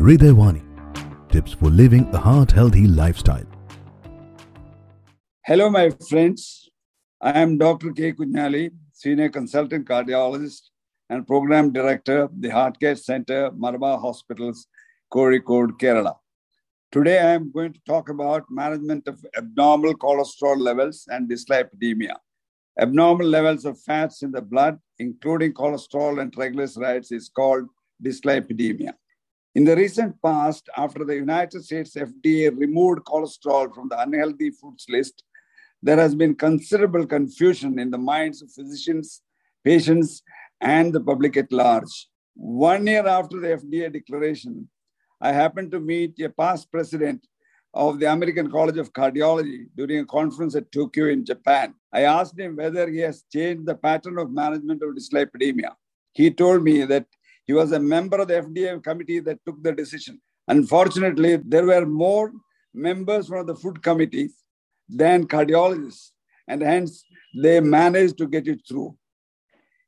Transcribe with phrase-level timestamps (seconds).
[0.00, 0.62] Hridayawani.
[1.28, 3.44] Tips for living a heart healthy lifestyle.
[5.44, 6.70] Hello, my friends.
[7.20, 7.92] I am Dr.
[7.92, 8.12] K.
[8.14, 10.70] Kunhali, Senior Consultant Cardiologist
[11.10, 14.68] and Program Director, the Heartcare Center, Marba Hospitals,
[15.12, 16.16] Kozhikode, Kerala.
[16.90, 22.14] Today, I am going to talk about management of abnormal cholesterol levels and dyslipidemia.
[22.80, 27.66] Abnormal levels of fats in the blood, including cholesterol and triglycerides, is called
[28.02, 28.94] dyslipidemia.
[29.52, 34.86] In the recent past, after the United States FDA removed cholesterol from the unhealthy foods
[34.88, 35.24] list,
[35.82, 39.22] there has been considerable confusion in the minds of physicians,
[39.64, 40.22] patients,
[40.60, 42.06] and the public at large.
[42.34, 44.68] One year after the FDA declaration,
[45.20, 47.26] I happened to meet a past president
[47.74, 51.74] of the American College of Cardiology during a conference at Tokyo in Japan.
[51.92, 55.72] I asked him whether he has changed the pattern of management of dyslipidemia.
[56.12, 57.06] He told me that
[57.46, 60.20] he was a member of the FDA committee that took the decision.
[60.48, 62.32] Unfortunately, there were more
[62.74, 64.34] members from the food committees
[64.88, 66.10] than cardiologists,
[66.48, 67.04] and hence
[67.42, 68.96] they managed to get it through.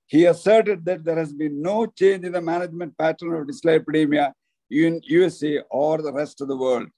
[0.06, 4.32] He asserted that there has been no change in the management pattern of dyslipidemia
[4.70, 6.88] in USA or the rest of the world.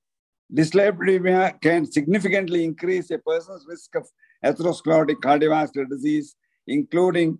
[0.53, 4.09] Dyslipidemia can significantly increase a person's risk of
[4.45, 7.39] atherosclerotic cardiovascular disease, including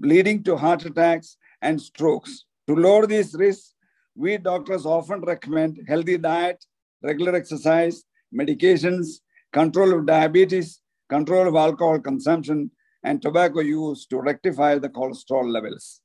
[0.00, 2.44] leading to heart attacks and strokes.
[2.68, 3.74] To lower these risks,
[4.14, 6.64] we doctors often recommend healthy diet,
[7.02, 9.20] regular exercise, medications,
[9.52, 12.70] control of diabetes, control of alcohol consumption,
[13.04, 16.00] and tobacco use to rectify the cholesterol levels.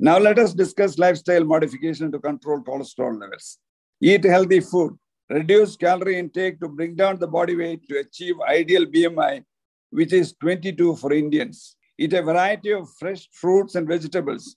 [0.00, 3.58] Now, let us discuss lifestyle modification to control cholesterol levels.
[4.00, 4.98] Eat healthy food,
[5.30, 9.44] reduce calorie intake to bring down the body weight to achieve ideal BMI,
[9.90, 11.76] which is 22 for Indians.
[11.98, 14.56] Eat a variety of fresh fruits and vegetables,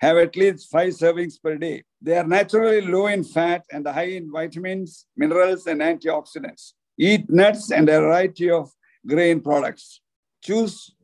[0.00, 1.82] have at least five servings per day.
[2.00, 6.72] They are naturally low in fat and high in vitamins, minerals, and antioxidants.
[6.98, 8.70] Eat nuts and a variety of
[9.06, 10.00] grain products.
[10.42, 10.94] Choose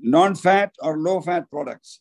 [0.00, 2.00] non fat or low fat products.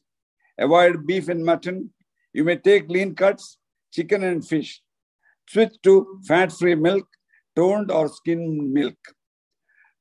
[0.59, 1.92] Avoid beef and mutton.
[2.34, 3.58] You may take lean cuts,
[3.92, 4.81] chicken and fish.
[5.50, 7.08] Switch to fat free milk,
[7.56, 8.97] toned or skim milk.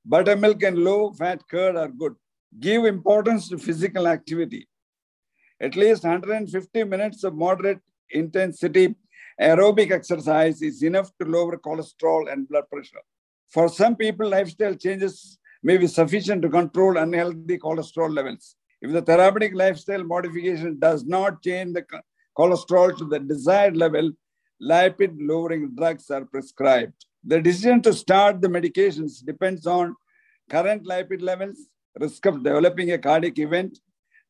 [0.05, 2.15] Buttermilk and low fat curd are good.
[2.61, 4.69] Give importance to physical activity
[5.63, 7.81] at least 150 minutes of moderate
[8.11, 8.95] intensity
[9.41, 13.03] aerobic exercise is enough to lower cholesterol and blood pressure.
[13.49, 18.57] For some people, lifestyle changes may be sufficient to control unhealthy cholesterol levels.
[18.81, 21.85] If the therapeutic lifestyle modification does not change the
[22.37, 24.11] cholesterol to the desired level,
[24.61, 27.07] lipid lowering drugs are prescribed.
[27.25, 29.95] The decision to start the medications depends on
[30.51, 31.59] current lipid levels,
[31.99, 33.79] risk of developing a cardiac event,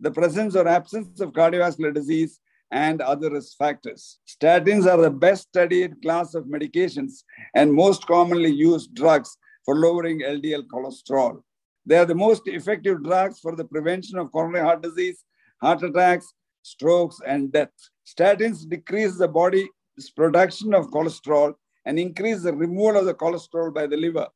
[0.03, 2.41] the presence or absence of cardiovascular disease,
[2.73, 4.19] and other risk factors.
[4.27, 7.23] Statins are the best studied class of medications
[7.55, 11.43] and most commonly used drugs for lowering LDL cholesterol.
[11.85, 15.23] They are the most effective drugs for the prevention of coronary heart disease,
[15.61, 17.75] heart attacks, strokes, and death.
[18.07, 19.69] Statins decrease the body's
[20.17, 21.53] production of cholesterol
[21.85, 24.29] and increase the removal of the cholesterol by the liver.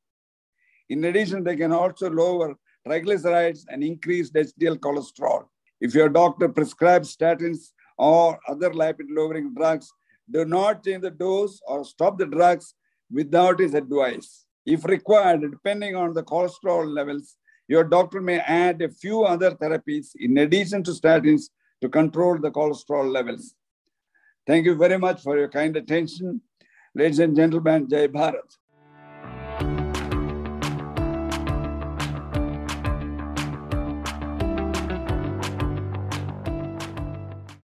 [0.90, 2.54] In addition, they can also lower
[2.86, 5.35] triglycerides and increase HDL cholesterol.
[5.80, 9.92] If your doctor prescribes statins or other lipid lowering drugs,
[10.30, 12.74] do not change the dose or stop the drugs
[13.10, 14.46] without his advice.
[14.64, 17.36] If required, depending on the cholesterol levels,
[17.68, 21.44] your doctor may add a few other therapies in addition to statins
[21.80, 23.54] to control the cholesterol levels.
[24.46, 26.40] Thank you very much for your kind attention.
[26.94, 28.56] Ladies and gentlemen, Jai Bharat.